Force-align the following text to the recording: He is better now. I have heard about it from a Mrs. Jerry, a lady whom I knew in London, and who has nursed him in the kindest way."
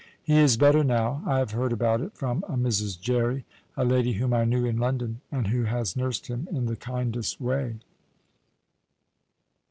He 0.23 0.35
is 0.39 0.57
better 0.57 0.83
now. 0.83 1.21
I 1.27 1.37
have 1.37 1.51
heard 1.51 1.71
about 1.71 2.01
it 2.01 2.15
from 2.15 2.43
a 2.47 2.53
Mrs. 2.53 2.99
Jerry, 2.99 3.45
a 3.77 3.85
lady 3.85 4.13
whom 4.13 4.33
I 4.33 4.45
knew 4.45 4.65
in 4.65 4.77
London, 4.79 5.21
and 5.31 5.49
who 5.49 5.65
has 5.65 5.95
nursed 5.95 6.25
him 6.25 6.47
in 6.51 6.65
the 6.65 6.75
kindest 6.75 7.39
way." 7.39 7.75